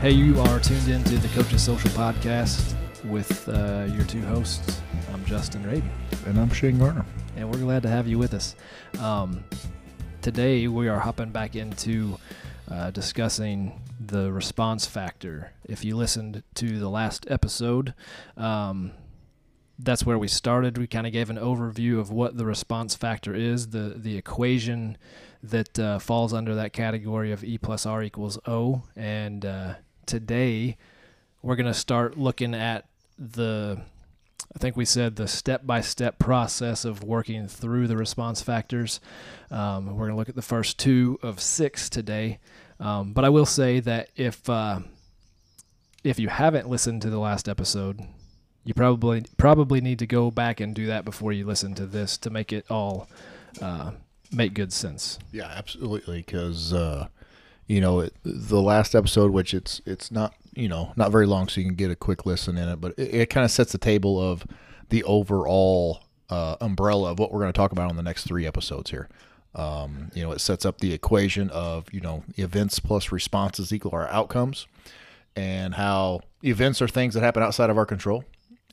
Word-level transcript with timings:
Hey, 0.00 0.12
you 0.12 0.40
are 0.40 0.58
tuned 0.58 0.88
in 0.88 1.04
to 1.04 1.18
the 1.18 1.28
Coaches 1.28 1.62
Social 1.62 1.90
Podcast 1.90 2.74
with 3.04 3.46
uh, 3.50 3.86
your 3.94 4.04
two 4.04 4.22
hosts. 4.22 4.80
I'm 5.12 5.22
Justin 5.26 5.62
Raby, 5.66 5.86
And 6.26 6.38
I'm 6.38 6.50
Shane 6.50 6.78
Garner. 6.78 7.04
and 7.36 7.50
we're 7.52 7.60
glad 7.60 7.82
to 7.82 7.90
have 7.90 8.08
you 8.08 8.18
with 8.18 8.32
us. 8.32 8.56
Um, 8.98 9.44
today, 10.22 10.66
we 10.68 10.88
are 10.88 11.00
hopping 11.00 11.30
back 11.32 11.54
into 11.54 12.18
uh, 12.70 12.90
discussing 12.92 13.78
the 14.00 14.32
response 14.32 14.86
factor. 14.86 15.52
If 15.64 15.84
you 15.84 15.96
listened 15.98 16.44
to 16.54 16.78
the 16.78 16.88
last 16.88 17.26
episode, 17.28 17.92
um, 18.38 18.92
that's 19.78 20.06
where 20.06 20.18
we 20.18 20.28
started. 20.28 20.78
We 20.78 20.86
kind 20.86 21.06
of 21.06 21.12
gave 21.12 21.28
an 21.28 21.36
overview 21.36 21.98
of 21.98 22.10
what 22.10 22.38
the 22.38 22.46
response 22.46 22.94
factor 22.94 23.34
is, 23.34 23.68
the 23.68 23.94
the 23.96 24.16
equation 24.16 24.96
that 25.42 25.78
uh, 25.78 25.98
falls 25.98 26.32
under 26.34 26.54
that 26.54 26.72
category 26.72 27.32
of 27.32 27.44
E 27.44 27.58
plus 27.58 27.84
R 27.86 28.02
equals 28.02 28.38
O. 28.46 28.82
And 28.94 29.44
uh, 29.44 29.74
today, 30.10 30.76
we're 31.40 31.54
going 31.54 31.66
to 31.66 31.74
start 31.74 32.18
looking 32.18 32.52
at 32.52 32.86
the, 33.16 33.80
I 34.54 34.58
think 34.58 34.76
we 34.76 34.84
said 34.84 35.14
the 35.14 35.28
step 35.28 35.64
by 35.64 35.80
step 35.80 36.18
process 36.18 36.84
of 36.84 37.04
working 37.04 37.46
through 37.46 37.86
the 37.86 37.96
response 37.96 38.42
factors. 38.42 39.00
Um, 39.52 39.86
we're 39.86 40.06
going 40.06 40.10
to 40.10 40.16
look 40.16 40.28
at 40.28 40.34
the 40.34 40.42
first 40.42 40.78
two 40.78 41.20
of 41.22 41.40
six 41.40 41.88
today. 41.88 42.40
Um, 42.80 43.12
but 43.12 43.24
I 43.24 43.28
will 43.28 43.46
say 43.46 43.78
that 43.80 44.08
if 44.16 44.50
uh, 44.50 44.80
if 46.02 46.18
you 46.18 46.28
haven't 46.28 46.68
listened 46.68 47.02
to 47.02 47.10
the 47.10 47.18
last 47.18 47.48
episode, 47.48 48.00
you 48.64 48.74
probably 48.74 49.22
probably 49.36 49.80
need 49.80 50.00
to 50.00 50.06
go 50.06 50.30
back 50.30 50.60
and 50.60 50.74
do 50.74 50.86
that 50.86 51.04
before 51.04 51.32
you 51.32 51.46
listen 51.46 51.74
to 51.74 51.86
this 51.86 52.18
to 52.18 52.30
make 52.30 52.52
it 52.52 52.64
all 52.68 53.08
uh, 53.62 53.92
make 54.32 54.54
good 54.54 54.72
sense. 54.72 55.18
Yeah, 55.30 55.52
absolutely. 55.54 56.22
Because 56.22 56.72
uh, 56.72 57.08
you 57.70 57.80
know 57.80 58.00
it, 58.00 58.12
the 58.24 58.60
last 58.60 58.96
episode, 58.96 59.30
which 59.30 59.54
it's 59.54 59.80
it's 59.86 60.10
not 60.10 60.34
you 60.54 60.68
know 60.68 60.92
not 60.96 61.12
very 61.12 61.24
long, 61.24 61.46
so 61.46 61.60
you 61.60 61.66
can 61.66 61.76
get 61.76 61.88
a 61.88 61.94
quick 61.94 62.26
listen 62.26 62.58
in 62.58 62.68
it, 62.68 62.80
but 62.80 62.98
it, 62.98 63.14
it 63.14 63.30
kind 63.30 63.44
of 63.44 63.50
sets 63.52 63.70
the 63.70 63.78
table 63.78 64.20
of 64.20 64.44
the 64.88 65.04
overall 65.04 66.00
uh, 66.30 66.56
umbrella 66.60 67.12
of 67.12 67.20
what 67.20 67.30
we're 67.30 67.38
going 67.38 67.52
to 67.52 67.56
talk 67.56 67.70
about 67.70 67.88
on 67.88 67.94
the 67.94 68.02
next 68.02 68.24
three 68.24 68.44
episodes 68.44 68.90
here. 68.90 69.08
Um, 69.54 70.10
you 70.14 70.22
know, 70.24 70.32
it 70.32 70.40
sets 70.40 70.66
up 70.66 70.78
the 70.78 70.92
equation 70.92 71.48
of 71.50 71.86
you 71.92 72.00
know 72.00 72.24
events 72.36 72.80
plus 72.80 73.12
responses 73.12 73.72
equal 73.72 73.92
our 73.92 74.08
outcomes, 74.08 74.66
and 75.36 75.74
how 75.76 76.22
events 76.42 76.82
are 76.82 76.88
things 76.88 77.14
that 77.14 77.22
happen 77.22 77.40
outside 77.40 77.70
of 77.70 77.78
our 77.78 77.86
control, 77.86 78.24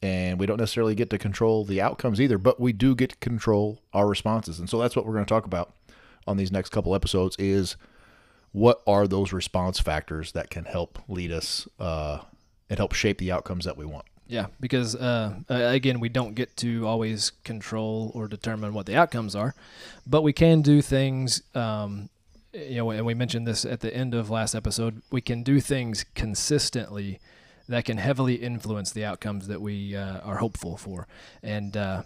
and 0.01 0.39
we 0.39 0.47
don't 0.47 0.59
necessarily 0.59 0.95
get 0.95 1.11
to 1.11 1.19
control 1.19 1.63
the 1.63 1.79
outcomes 1.81 2.19
either, 2.19 2.39
but 2.39 2.59
we 2.59 2.73
do 2.73 2.95
get 2.95 3.11
to 3.11 3.17
control 3.17 3.77
our 3.93 4.07
responses, 4.07 4.57
and 4.57 4.67
so 4.67 4.79
that's 4.79 4.95
what 4.95 5.05
we're 5.05 5.13
going 5.13 5.25
to 5.25 5.29
talk 5.29 5.45
about 5.45 5.71
on 6.25 6.35
these 6.35 6.51
next 6.51 6.71
couple 6.71 6.95
episodes 6.95 7.35
is 7.37 7.77
what 8.51 8.81
are 8.87 9.07
those 9.07 9.33
response 9.33 9.79
factors 9.79 10.31
that 10.31 10.49
can 10.49 10.65
help 10.65 10.99
lead 11.07 11.31
us 11.31 11.67
uh, 11.79 12.19
and 12.69 12.79
help 12.79 12.93
shape 12.93 13.17
the 13.17 13.31
outcomes 13.31 13.65
that 13.65 13.77
we 13.77 13.85
want. 13.85 14.05
Yeah, 14.27 14.47
because 14.59 14.95
uh, 14.95 15.35
again, 15.47 15.99
we 16.01 16.09
don't 16.09 16.35
get 16.35 16.57
to 16.57 16.85
always 16.85 17.31
control 17.43 18.11
or 18.13 18.27
determine 18.27 18.73
what 18.73 18.85
the 18.85 18.95
outcomes 18.95 19.35
are, 19.35 19.55
but 20.05 20.21
we 20.21 20.33
can 20.33 20.61
do 20.61 20.81
things. 20.81 21.41
Um, 21.55 22.09
you 22.53 22.77
know, 22.77 22.89
and 22.91 23.05
we 23.05 23.13
mentioned 23.13 23.47
this 23.47 23.63
at 23.63 23.79
the 23.79 23.95
end 23.95 24.13
of 24.13 24.29
last 24.29 24.53
episode. 24.53 25.01
We 25.11 25.21
can 25.21 25.43
do 25.43 25.61
things 25.61 26.05
consistently 26.13 27.19
that 27.69 27.85
can 27.85 27.97
heavily 27.97 28.35
influence 28.35 28.91
the 28.91 29.05
outcomes 29.05 29.47
that 29.47 29.61
we 29.61 29.95
uh, 29.95 30.19
are 30.19 30.37
hopeful 30.37 30.75
for. 30.75 31.07
And 31.41 31.77
uh, 31.77 32.03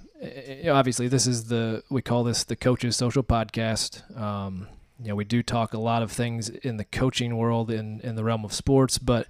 obviously, 0.69 1.07
this 1.07 1.25
is 1.25 1.45
the 1.45 1.83
we 1.89 2.03
call 2.03 2.23
this 2.23 2.43
the 2.43 2.55
Coaches 2.55 2.95
Social 2.95 3.23
Podcast. 3.23 4.15
Um, 4.19 4.67
you 5.01 5.09
know, 5.09 5.15
we 5.15 5.25
do 5.25 5.41
talk 5.41 5.73
a 5.73 5.79
lot 5.79 6.03
of 6.03 6.11
things 6.11 6.49
in 6.49 6.77
the 6.77 6.85
coaching 6.85 7.37
world 7.37 7.71
in 7.71 7.99
in 8.01 8.15
the 8.15 8.23
realm 8.23 8.45
of 8.45 8.53
sports, 8.53 8.97
but 8.97 9.27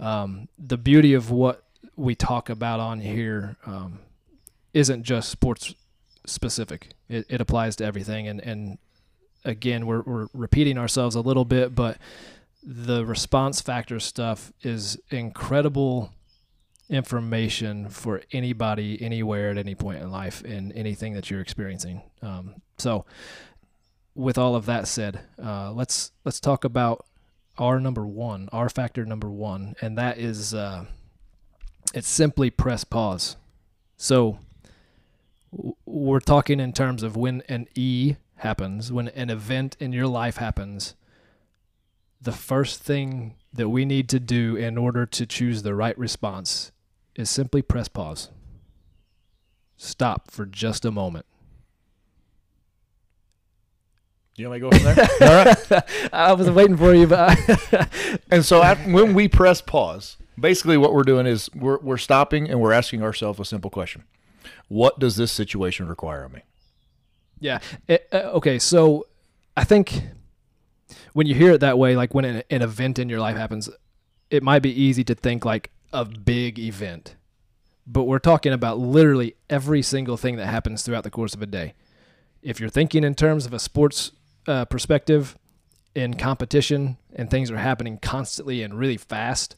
um, 0.00 0.48
the 0.58 0.78
beauty 0.78 1.14
of 1.14 1.30
what 1.30 1.64
we 1.96 2.14
talk 2.14 2.48
about 2.48 2.80
on 2.80 3.00
here 3.00 3.56
um, 3.66 3.98
isn't 4.72 5.02
just 5.02 5.28
sports 5.28 5.74
specific. 6.26 6.90
It, 7.08 7.26
it 7.28 7.40
applies 7.40 7.76
to 7.76 7.84
everything. 7.84 8.28
And, 8.28 8.40
and 8.40 8.78
again, 9.44 9.86
we're, 9.86 10.02
we're 10.02 10.28
repeating 10.32 10.78
ourselves 10.78 11.14
a 11.14 11.20
little 11.20 11.44
bit, 11.44 11.74
but 11.74 11.98
the 12.62 13.04
response 13.04 13.60
factor 13.60 13.98
stuff 13.98 14.52
is 14.62 14.98
incredible 15.10 16.12
information 16.88 17.88
for 17.88 18.22
anybody, 18.32 19.00
anywhere, 19.02 19.50
at 19.50 19.58
any 19.58 19.74
point 19.74 20.00
in 20.00 20.10
life, 20.10 20.42
in 20.44 20.72
anything 20.72 21.14
that 21.14 21.30
you're 21.30 21.40
experiencing. 21.40 22.02
Um, 22.22 22.62
so, 22.78 23.04
with 24.18 24.36
all 24.36 24.56
of 24.56 24.66
that 24.66 24.88
said, 24.88 25.20
uh, 25.42 25.70
let's 25.70 26.10
let's 26.24 26.40
talk 26.40 26.64
about 26.64 27.06
our 27.56 27.78
number 27.78 28.04
one, 28.04 28.48
our 28.52 28.68
factor 28.68 29.06
number 29.06 29.30
one, 29.30 29.76
and 29.80 29.96
that 29.96 30.18
is 30.18 30.52
uh, 30.52 30.86
it's 31.94 32.08
simply 32.08 32.50
press 32.50 32.82
pause. 32.82 33.36
So 33.96 34.40
we're 35.86 36.20
talking 36.20 36.58
in 36.58 36.72
terms 36.72 37.04
of 37.04 37.16
when 37.16 37.42
an 37.48 37.68
E 37.76 38.16
happens, 38.36 38.92
when 38.92 39.06
an 39.08 39.30
event 39.30 39.76
in 39.78 39.92
your 39.92 40.08
life 40.08 40.38
happens. 40.38 40.96
The 42.20 42.32
first 42.32 42.82
thing 42.82 43.36
that 43.52 43.68
we 43.68 43.84
need 43.84 44.08
to 44.08 44.18
do 44.18 44.56
in 44.56 44.76
order 44.76 45.06
to 45.06 45.26
choose 45.26 45.62
the 45.62 45.76
right 45.76 45.96
response 45.96 46.72
is 47.14 47.30
simply 47.30 47.62
press 47.62 47.86
pause. 47.86 48.30
Stop 49.76 50.28
for 50.28 50.44
just 50.44 50.84
a 50.84 50.90
moment. 50.90 51.24
You 54.38 54.48
want 54.48 54.62
me 54.62 54.68
to 54.70 54.76
go 54.78 54.84
from 54.84 54.94
there? 54.94 55.08
All 55.28 55.44
right. 55.44 56.10
I 56.12 56.32
was 56.32 56.48
waiting 56.50 56.76
for 56.76 56.94
you, 56.94 57.06
but 57.06 57.36
And 58.30 58.44
so 58.44 58.62
after, 58.62 58.90
when 58.90 59.14
we 59.14 59.26
press 59.28 59.60
pause, 59.60 60.16
basically 60.38 60.76
what 60.76 60.94
we're 60.94 61.02
doing 61.02 61.26
is 61.26 61.50
we're, 61.54 61.78
we're 61.78 61.96
stopping 61.96 62.48
and 62.48 62.60
we're 62.60 62.72
asking 62.72 63.02
ourselves 63.02 63.40
a 63.40 63.44
simple 63.44 63.70
question. 63.70 64.04
What 64.68 64.98
does 64.98 65.16
this 65.16 65.32
situation 65.32 65.88
require 65.88 66.24
of 66.24 66.32
me? 66.32 66.42
Yeah. 67.40 67.58
It- 67.88 68.06
uh, 68.12 68.30
okay. 68.34 68.58
So 68.58 69.06
I 69.56 69.64
think 69.64 70.02
when 71.14 71.26
you 71.26 71.34
hear 71.34 71.52
it 71.52 71.58
that 71.60 71.78
way, 71.78 71.96
like 71.96 72.14
when 72.14 72.24
an, 72.24 72.42
an 72.50 72.62
event 72.62 72.98
in 72.98 73.08
your 73.08 73.20
life 73.20 73.36
happens, 73.36 73.68
it 74.30 74.42
might 74.42 74.60
be 74.62 74.70
easy 74.70 75.02
to 75.04 75.14
think 75.14 75.44
like 75.44 75.70
a 75.92 76.04
big 76.04 76.58
event. 76.58 77.16
But 77.86 78.04
we're 78.04 78.18
talking 78.18 78.52
about 78.52 78.78
literally 78.78 79.34
every 79.48 79.82
single 79.82 80.16
thing 80.16 80.36
that 80.36 80.46
happens 80.46 80.82
throughout 80.82 81.04
the 81.04 81.10
course 81.10 81.34
of 81.34 81.42
a 81.42 81.46
day. 81.46 81.74
If 82.42 82.60
you're 82.60 82.68
thinking 82.68 83.02
in 83.02 83.14
terms 83.14 83.46
of 83.46 83.52
a 83.52 83.58
sports 83.58 84.12
uh, 84.48 84.64
perspective, 84.64 85.38
in 85.94 86.14
competition 86.14 86.96
and 87.14 87.30
things 87.30 87.50
are 87.50 87.58
happening 87.58 87.98
constantly 87.98 88.62
and 88.62 88.78
really 88.78 88.96
fast, 88.96 89.56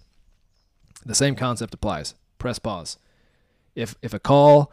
the 1.05 1.15
same 1.15 1.37
concept 1.37 1.75
applies. 1.75 2.15
Press 2.39 2.59
pause. 2.59 2.99
If 3.75 3.95
if 4.03 4.13
a 4.13 4.19
call 4.19 4.73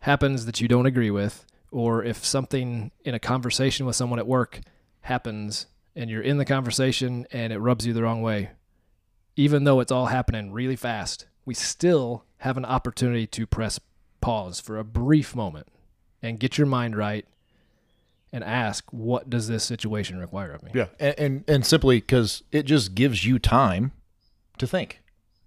happens 0.00 0.46
that 0.46 0.60
you 0.60 0.68
don't 0.68 0.86
agree 0.86 1.10
with, 1.10 1.44
or 1.70 2.04
if 2.04 2.24
something 2.24 2.92
in 3.04 3.14
a 3.14 3.18
conversation 3.18 3.86
with 3.86 3.96
someone 3.96 4.18
at 4.18 4.26
work 4.26 4.60
happens 5.02 5.66
and 5.94 6.10
you're 6.10 6.22
in 6.22 6.38
the 6.38 6.44
conversation 6.44 7.26
and 7.32 7.52
it 7.52 7.58
rubs 7.58 7.86
you 7.86 7.92
the 7.92 8.02
wrong 8.02 8.22
way, 8.22 8.50
even 9.34 9.64
though 9.64 9.80
it's 9.80 9.92
all 9.92 10.06
happening 10.06 10.52
really 10.52 10.76
fast, 10.76 11.26
we 11.44 11.54
still 11.54 12.24
have 12.38 12.56
an 12.56 12.64
opportunity 12.64 13.26
to 13.26 13.46
press 13.46 13.80
pause 14.20 14.60
for 14.60 14.78
a 14.78 14.84
brief 14.84 15.34
moment 15.34 15.68
and 16.22 16.40
get 16.40 16.58
your 16.58 16.66
mind 16.66 16.96
right 16.96 17.26
and 18.32 18.42
ask, 18.44 18.84
what 18.92 19.30
does 19.30 19.48
this 19.48 19.64
situation 19.64 20.18
require 20.18 20.52
of 20.52 20.62
me? 20.62 20.70
Yeah, 20.74 20.86
and 20.98 21.14
and, 21.18 21.44
and 21.48 21.66
simply 21.66 22.00
because 22.00 22.42
it 22.52 22.64
just 22.64 22.94
gives 22.94 23.24
you 23.24 23.38
time 23.38 23.92
to 24.58 24.66
think. 24.66 25.02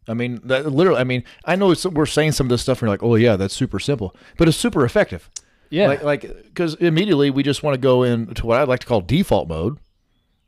I 0.08 0.14
mean, 0.14 0.42
that 0.46 0.72
literally. 0.72 1.00
I 1.00 1.04
mean, 1.04 1.24
I 1.46 1.56
know 1.56 1.72
it's, 1.72 1.86
we're 1.86 2.06
saying 2.06 2.32
some 2.32 2.48
of 2.48 2.50
this 2.50 2.62
stuff, 2.62 2.82
and 2.82 2.88
you're 2.88 2.94
like, 2.94 3.04
"Oh 3.04 3.16
yeah, 3.16 3.36
that's 3.36 3.54
super 3.54 3.80
simple," 3.80 4.16
but 4.38 4.48
it's 4.48 4.58
super 4.58 4.84
effective. 4.84 5.30
Yeah. 5.70 5.88
like 5.88 6.04
like 6.04 6.22
because 6.46 6.74
immediately 6.76 7.30
we 7.30 7.44
just 7.44 7.62
want 7.62 7.76
to 7.76 7.80
go 7.80 8.04
into 8.04 8.46
what 8.46 8.58
I'd 8.60 8.68
like 8.68 8.80
to 8.80 8.88
call 8.88 9.02
default 9.02 9.48
mode 9.48 9.78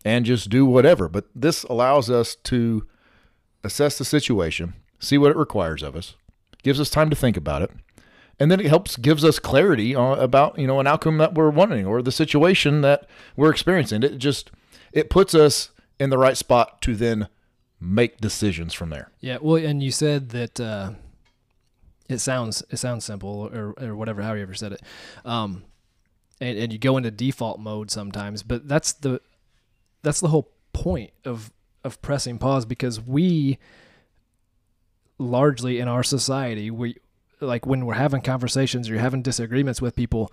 and 0.03 0.25
just 0.25 0.49
do 0.49 0.65
whatever. 0.65 1.07
But 1.07 1.25
this 1.35 1.63
allows 1.65 2.09
us 2.09 2.35
to 2.45 2.87
assess 3.63 3.97
the 3.99 4.05
situation, 4.05 4.73
see 4.99 5.17
what 5.17 5.31
it 5.31 5.37
requires 5.37 5.83
of 5.83 5.95
us, 5.95 6.15
gives 6.63 6.79
us 6.79 6.89
time 6.89 7.11
to 7.11 7.15
think 7.15 7.37
about 7.37 7.61
it, 7.61 7.71
and 8.41 8.49
then 8.49 8.59
it 8.59 8.65
helps 8.65 8.97
gives 8.97 9.23
us 9.23 9.37
clarity 9.37 9.93
on, 9.93 10.17
about 10.17 10.57
you 10.57 10.65
know 10.65 10.79
an 10.79 10.87
outcome 10.87 11.19
that 11.19 11.35
we're 11.35 11.51
wanting 11.51 11.85
or 11.85 12.01
the 12.01 12.11
situation 12.11 12.81
that 12.81 13.07
we're 13.35 13.51
experiencing. 13.51 14.01
It 14.01 14.17
just 14.17 14.49
it 14.91 15.11
puts 15.11 15.35
us 15.35 15.69
in 15.99 16.09
the 16.09 16.17
right 16.17 16.35
spot 16.35 16.81
to 16.81 16.95
then 16.95 17.27
make 17.79 18.17
decisions 18.17 18.73
from 18.73 18.89
there. 18.89 19.11
Yeah, 19.19 19.37
well, 19.39 19.63
and 19.63 19.83
you 19.83 19.91
said 19.91 20.29
that 20.29 20.59
uh, 20.59 20.93
it 22.09 22.17
sounds 22.17 22.63
it 22.71 22.77
sounds 22.77 23.05
simple 23.05 23.47
or 23.53 23.75
or 23.79 23.95
whatever, 23.95 24.23
how 24.23 24.33
you 24.33 24.41
ever 24.41 24.55
said 24.55 24.73
it, 24.73 24.81
um, 25.23 25.63
and 26.39 26.57
and 26.57 26.73
you 26.73 26.79
go 26.79 26.97
into 26.97 27.11
default 27.11 27.59
mode 27.59 27.91
sometimes, 27.91 28.41
but 28.41 28.67
that's 28.67 28.91
the 28.91 29.21
that's 30.01 30.19
the 30.19 30.29
whole 30.29 30.49
point 30.73 31.11
of 31.25 31.51
of 31.83 32.01
pressing 32.01 32.39
pause 32.39 32.65
because 32.65 32.99
we 32.99 33.59
largely 35.19 35.77
in 35.77 35.87
our 35.87 36.01
society 36.01 36.71
we 36.71 36.95
like 37.41 37.65
when 37.65 37.85
we're 37.85 37.95
having 37.95 38.21
conversations 38.21 38.87
or 38.87 38.93
you're 38.93 39.01
having 39.01 39.21
disagreements 39.21 39.81
with 39.81 39.95
people 39.95 40.31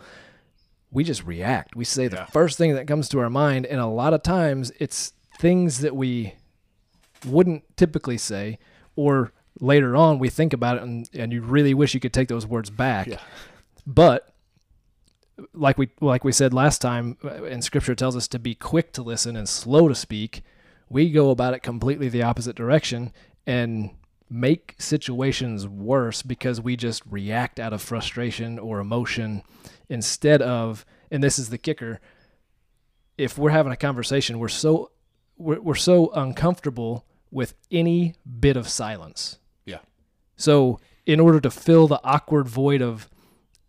we 0.90 1.02
just 1.02 1.24
react 1.24 1.74
we 1.74 1.84
say 1.84 2.06
the 2.06 2.26
first 2.32 2.56
thing 2.56 2.74
that 2.74 2.86
comes 2.86 3.08
to 3.08 3.18
our 3.18 3.30
mind 3.30 3.66
and 3.66 3.80
a 3.80 3.86
lot 3.86 4.14
of 4.14 4.22
times 4.22 4.70
it's 4.78 5.12
things 5.38 5.80
that 5.80 5.96
we 5.96 6.34
wouldn't 7.24 7.64
typically 7.76 8.18
say, 8.18 8.58
or 8.96 9.32
later 9.60 9.96
on 9.96 10.18
we 10.18 10.28
think 10.28 10.52
about 10.52 10.76
it 10.76 10.82
and, 10.82 11.08
and 11.14 11.32
you 11.32 11.42
really 11.42 11.74
wish 11.74 11.94
you 11.94 12.00
could 12.00 12.12
take 12.12 12.28
those 12.28 12.46
words 12.46 12.70
back. 12.70 13.06
Yeah. 13.06 13.20
But 13.86 14.32
like 15.54 15.78
we 15.78 15.88
like 16.00 16.24
we 16.24 16.32
said 16.32 16.52
last 16.52 16.80
time, 16.80 17.16
uh, 17.24 17.44
and 17.44 17.62
Scripture 17.62 17.94
tells 17.94 18.16
us 18.16 18.28
to 18.28 18.38
be 18.38 18.54
quick 18.54 18.92
to 18.92 19.02
listen 19.02 19.36
and 19.36 19.48
slow 19.48 19.88
to 19.88 19.94
speak. 19.94 20.42
We 20.88 21.10
go 21.10 21.30
about 21.30 21.54
it 21.54 21.62
completely 21.62 22.08
the 22.08 22.22
opposite 22.22 22.56
direction 22.56 23.12
and 23.46 23.90
make 24.30 24.74
situations 24.78 25.66
worse 25.66 26.22
because 26.22 26.60
we 26.60 26.76
just 26.76 27.02
react 27.08 27.58
out 27.58 27.72
of 27.72 27.82
frustration 27.82 28.58
or 28.58 28.78
emotion 28.78 29.42
instead 29.88 30.42
of 30.42 30.84
and 31.10 31.22
this 31.22 31.38
is 31.38 31.48
the 31.48 31.58
kicker 31.58 32.00
if 33.16 33.38
we're 33.38 33.50
having 33.50 33.72
a 33.72 33.76
conversation 33.76 34.38
we're 34.38 34.48
so 34.48 34.90
we're, 35.36 35.60
we're 35.60 35.74
so 35.74 36.10
uncomfortable 36.12 37.06
with 37.30 37.54
any 37.70 38.14
bit 38.40 38.56
of 38.56 38.68
silence. 38.68 39.38
Yeah. 39.64 39.78
so 40.36 40.80
in 41.06 41.20
order 41.20 41.40
to 41.40 41.50
fill 41.50 41.88
the 41.88 42.00
awkward 42.04 42.48
void 42.48 42.82
of 42.82 43.08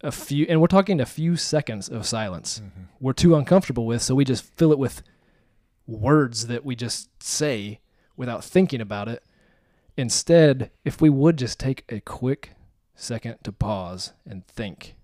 a 0.02 0.12
few 0.12 0.46
and 0.50 0.62
we're 0.62 0.68
talking 0.68 1.00
a 1.00 1.06
few 1.06 1.36
seconds 1.36 1.90
of 1.90 2.06
silence 2.06 2.60
mm-hmm. 2.60 2.84
we're 3.02 3.14
too 3.14 3.36
uncomfortable 3.36 3.86
with 3.86 4.02
so 4.02 4.16
we 4.16 4.24
just 4.24 4.46
fill 4.56 4.72
it 4.72 4.80
with 4.80 5.04
words 5.88 6.48
that 6.48 6.64
we 6.64 6.76
just 6.76 7.10
say 7.22 7.80
without 8.16 8.44
thinking 8.44 8.80
about 8.80 9.10
it 9.10 9.24
instead 10.00 10.72
if 10.84 11.01
we 11.01 11.10
would 11.10 11.38
just 11.38 11.60
take 11.60 11.84
a 11.90 12.00
quick 12.00 12.51
second 12.96 13.36
to 13.44 13.51
pause 13.51 14.13
and 14.25 14.46
think 14.48 14.96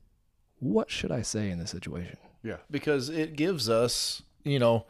what 0.59 0.89
should 0.89 1.11
i 1.11 1.21
say 1.21 1.49
in 1.49 1.59
this 1.59 1.71
situation 1.71 2.17
Yeah, 2.43 2.57
because 2.69 3.09
it 3.09 3.35
gives 3.35 3.69
us, 3.69 4.21
you 4.43 4.59
know, 4.59 4.85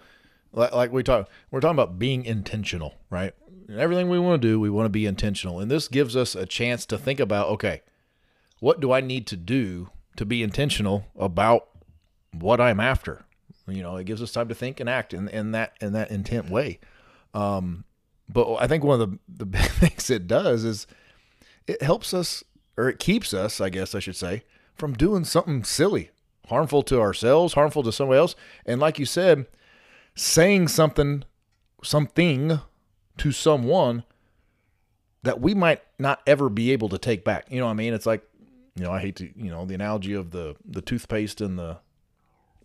like, 0.52 0.74
like 0.74 0.92
we 0.92 1.04
talk, 1.04 1.30
we're 1.52 1.62
talking 1.62 1.76
about 1.76 1.98
being 1.98 2.26
intentional, 2.26 2.96
right? 3.10 3.34
Everything 3.70 4.10
we 4.10 4.20
want 4.20 4.42
to 4.42 4.48
do, 4.48 4.60
we 4.60 4.70
want 4.70 4.86
to 4.86 4.90
be 4.90 5.06
intentional, 5.06 5.60
and 5.60 5.72
this 5.72 5.88
gives 5.88 6.16
us 6.16 6.36
a 6.36 6.46
chance 6.46 6.86
to 6.88 6.98
think 6.98 7.20
about, 7.20 7.48
okay, 7.48 7.82
what 8.60 8.80
do 8.80 8.92
I 8.92 9.02
need 9.02 9.26
to 9.28 9.38
do 9.38 9.90
to 10.18 10.26
be 10.26 10.44
intentional 10.44 11.06
about 11.18 11.70
what 12.32 12.60
I'm 12.60 12.80
after? 12.80 13.26
You 13.68 13.82
know, 13.82 13.96
it 13.96 14.06
gives 14.06 14.22
us 14.22 14.32
time 14.34 14.50
to 14.50 14.56
think 14.56 14.80
and 14.80 14.90
act 14.90 15.14
in, 15.14 15.30
in 15.30 15.52
that 15.52 15.74
in 15.82 15.94
that 15.94 16.12
intent 16.12 16.50
way. 16.50 16.80
Um, 17.34 17.86
but 18.28 18.56
I 18.58 18.68
think 18.68 18.84
one 18.84 19.00
of 19.00 19.12
the 19.12 19.20
the 19.28 19.46
big 19.46 19.70
things 19.72 20.10
it 20.10 20.28
does 20.28 20.64
is 20.64 20.88
it 21.68 21.82
helps 21.82 22.14
us, 22.14 22.44
or 22.78 22.90
it 22.90 23.00
keeps 23.00 23.34
us, 23.34 23.60
I 23.60 23.70
guess 23.70 23.96
I 23.96 24.00
should 24.00 24.16
say, 24.16 24.44
from 24.76 24.94
doing 24.94 25.24
something 25.24 25.64
silly, 25.64 26.12
harmful 26.48 26.84
to 26.84 27.00
ourselves, 27.00 27.54
harmful 27.54 27.84
to 27.84 27.92
somebody 27.92 28.20
else. 28.20 28.36
And 28.66 28.80
like 28.80 29.00
you 29.00 29.06
said, 29.06 29.48
saying 30.16 30.68
something, 30.68 31.24
something 31.84 32.60
to 33.18 33.32
someone 33.32 34.04
that 35.24 35.42
we 35.42 35.54
might 35.54 35.82
not 35.98 36.22
ever 36.28 36.50
be 36.50 36.72
able 36.72 36.90
to 36.90 36.98
take 36.98 37.24
back. 37.24 37.48
You 37.50 37.60
know 37.60 37.66
what 37.66 37.72
I 37.72 37.76
mean? 37.76 37.94
It's 37.94 38.06
like, 38.06 38.24
you 38.76 38.84
know, 38.84 38.92
I 38.92 39.00
hate 39.00 39.16
to, 39.18 39.26
you 39.36 39.50
know, 39.50 39.66
the 39.66 39.74
analogy 39.74 40.14
of 40.14 40.32
the 40.32 40.56
the 40.66 40.82
toothpaste 40.82 41.42
and 41.42 41.58
the 41.58 41.80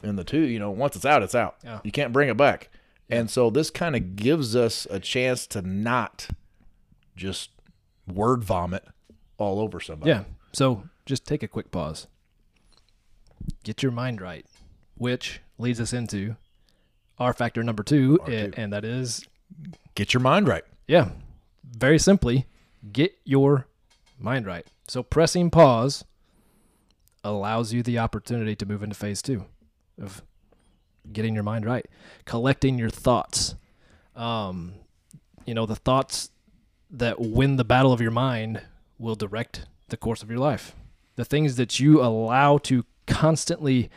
and 0.02 0.18
the 0.18 0.24
two. 0.24 0.40
You 0.40 0.58
know, 0.58 0.70
once 0.70 0.96
it's 0.96 1.06
out, 1.06 1.22
it's 1.22 1.34
out. 1.34 1.56
Yeah. 1.64 1.80
You 1.84 1.92
can't 1.92 2.12
bring 2.12 2.28
it 2.28 2.36
back. 2.36 2.68
And 3.10 3.30
so 3.30 3.50
this 3.50 3.70
kind 3.70 3.96
of 3.96 4.16
gives 4.16 4.54
us 4.54 4.86
a 4.90 5.00
chance 5.00 5.46
to 5.48 5.62
not 5.62 6.28
just 7.16 7.50
word 8.06 8.42
vomit 8.44 8.84
all 9.38 9.60
over 9.60 9.78
somebody. 9.80 10.10
yeah 10.10 10.24
so 10.52 10.84
just 11.06 11.26
take 11.26 11.42
a 11.42 11.48
quick 11.48 11.70
pause 11.70 12.06
get 13.62 13.82
your 13.82 13.92
mind 13.92 14.20
right 14.20 14.46
which 14.96 15.40
leads 15.58 15.80
us 15.80 15.92
into 15.92 16.36
our 17.18 17.32
factor 17.32 17.62
number 17.62 17.82
two, 17.82 18.18
R2. 18.22 18.26
and, 18.44 18.54
eh, 18.54 18.62
and 18.62 18.72
that 18.72 18.84
is 18.84 19.26
Get 19.94 20.14
your 20.14 20.20
mind 20.22 20.48
right. 20.48 20.64
Yeah. 20.86 21.10
Very 21.64 21.98
simply, 21.98 22.46
get 22.92 23.18
your 23.24 23.66
mind 24.18 24.46
right. 24.46 24.66
So 24.88 25.02
pressing 25.02 25.50
pause 25.50 26.04
allows 27.22 27.72
you 27.72 27.82
the 27.82 27.98
opportunity 27.98 28.56
to 28.56 28.66
move 28.66 28.82
into 28.82 28.94
phase 28.96 29.20
two 29.22 29.44
of 30.00 30.22
getting 31.12 31.34
your 31.34 31.42
mind 31.42 31.64
right, 31.64 31.86
collecting 32.24 32.78
your 32.78 32.90
thoughts. 32.90 33.54
Um, 34.16 34.74
you 35.46 35.54
know, 35.54 35.66
the 35.66 35.76
thoughts 35.76 36.30
that 36.90 37.20
win 37.20 37.56
the 37.56 37.64
battle 37.64 37.92
of 37.92 38.00
your 38.00 38.10
mind 38.10 38.62
will 38.98 39.14
direct 39.14 39.66
the 39.88 39.96
course 39.96 40.22
of 40.22 40.30
your 40.30 40.38
life. 40.38 40.74
The 41.16 41.24
things 41.24 41.56
that 41.56 41.80
you 41.80 42.02
allow 42.02 42.58
to 42.58 42.84
constantly 43.06 43.90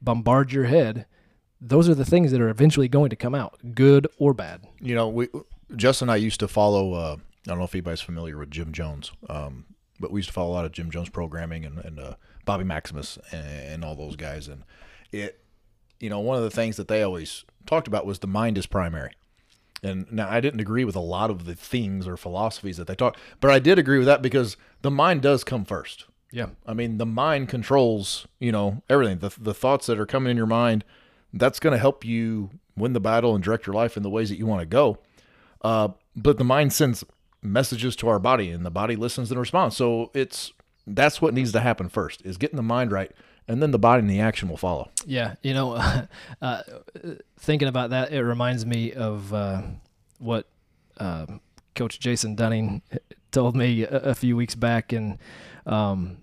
bombard 0.00 0.52
your 0.52 0.64
head, 0.64 1.06
those 1.60 1.88
are 1.88 1.94
the 1.94 2.04
things 2.04 2.32
that 2.32 2.40
are 2.40 2.48
eventually 2.48 2.88
going 2.88 3.10
to 3.10 3.16
come 3.16 3.34
out, 3.34 3.58
good 3.74 4.06
or 4.18 4.34
bad. 4.34 4.66
You 4.80 4.94
know, 4.94 5.08
we 5.08 5.28
Justin 5.76 6.08
and 6.08 6.12
I 6.12 6.16
used 6.16 6.40
to 6.40 6.48
follow. 6.48 6.94
Uh, 6.94 7.16
I 7.16 7.50
don't 7.50 7.58
know 7.58 7.64
if 7.64 7.74
anybody's 7.74 8.00
familiar 8.00 8.38
with 8.38 8.50
Jim 8.50 8.72
Jones, 8.72 9.10
um, 9.28 9.64
but 9.98 10.10
we 10.10 10.20
used 10.20 10.28
to 10.28 10.32
follow 10.32 10.50
a 10.50 10.54
lot 10.54 10.64
of 10.64 10.72
Jim 10.72 10.90
Jones 10.90 11.08
programming 11.08 11.64
and, 11.64 11.78
and 11.78 11.98
uh, 11.98 12.14
Bobby 12.44 12.64
Maximus 12.64 13.18
and, 13.32 13.46
and 13.46 13.84
all 13.84 13.96
those 13.96 14.16
guys. 14.16 14.48
And 14.48 14.62
it, 15.10 15.41
you 16.02 16.10
know, 16.10 16.20
one 16.20 16.36
of 16.36 16.42
the 16.42 16.50
things 16.50 16.76
that 16.76 16.88
they 16.88 17.02
always 17.02 17.44
talked 17.64 17.86
about 17.86 18.04
was 18.04 18.18
the 18.18 18.26
mind 18.26 18.58
is 18.58 18.66
primary. 18.66 19.12
And 19.84 20.10
now 20.12 20.28
I 20.28 20.40
didn't 20.40 20.60
agree 20.60 20.84
with 20.84 20.96
a 20.96 21.00
lot 21.00 21.30
of 21.30 21.44
the 21.44 21.54
things 21.54 22.06
or 22.06 22.16
philosophies 22.16 22.76
that 22.76 22.88
they 22.88 22.94
talked, 22.94 23.18
but 23.40 23.50
I 23.50 23.60
did 23.60 23.78
agree 23.78 23.98
with 23.98 24.06
that 24.06 24.20
because 24.20 24.56
the 24.82 24.90
mind 24.90 25.22
does 25.22 25.44
come 25.44 25.64
first. 25.64 26.06
Yeah. 26.32 26.48
I 26.66 26.74
mean, 26.74 26.98
the 26.98 27.06
mind 27.06 27.48
controls, 27.48 28.26
you 28.40 28.50
know, 28.50 28.82
everything. 28.90 29.18
The, 29.18 29.32
the 29.38 29.54
thoughts 29.54 29.86
that 29.86 30.00
are 30.00 30.06
coming 30.06 30.30
in 30.30 30.36
your 30.36 30.46
mind, 30.46 30.84
that's 31.32 31.60
going 31.60 31.72
to 31.72 31.78
help 31.78 32.04
you 32.04 32.50
win 32.76 32.94
the 32.94 33.00
battle 33.00 33.34
and 33.34 33.44
direct 33.44 33.66
your 33.66 33.74
life 33.74 33.96
in 33.96 34.02
the 34.02 34.10
ways 34.10 34.28
that 34.28 34.38
you 34.38 34.46
want 34.46 34.60
to 34.60 34.66
go. 34.66 34.98
Uh, 35.62 35.88
but 36.16 36.36
the 36.36 36.44
mind 36.44 36.72
sends 36.72 37.04
messages 37.42 37.94
to 37.96 38.08
our 38.08 38.18
body, 38.18 38.50
and 38.50 38.66
the 38.66 38.70
body 38.70 38.96
listens 38.96 39.30
and 39.30 39.38
responds. 39.38 39.76
So 39.76 40.10
it's 40.14 40.52
that's 40.86 41.22
what 41.22 41.34
needs 41.34 41.52
to 41.52 41.60
happen 41.60 41.88
first: 41.88 42.22
is 42.24 42.36
getting 42.36 42.56
the 42.56 42.62
mind 42.62 42.92
right, 42.92 43.12
and 43.48 43.62
then 43.62 43.70
the 43.70 43.78
body 43.78 44.00
and 44.00 44.10
the 44.10 44.20
action 44.20 44.48
will 44.48 44.56
follow. 44.56 44.90
Yeah, 45.06 45.34
you 45.42 45.54
know, 45.54 45.72
uh, 46.42 46.62
thinking 47.38 47.68
about 47.68 47.90
that, 47.90 48.12
it 48.12 48.22
reminds 48.22 48.64
me 48.66 48.92
of 48.92 49.32
uh, 49.32 49.62
what 50.18 50.46
uh, 50.98 51.26
Coach 51.74 52.00
Jason 52.00 52.34
Dunning 52.34 52.82
told 53.30 53.56
me 53.56 53.82
a, 53.82 53.98
a 53.98 54.14
few 54.14 54.36
weeks 54.36 54.54
back, 54.54 54.92
and 54.92 55.18
um, 55.66 56.18